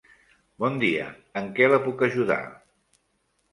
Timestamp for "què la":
1.61-1.81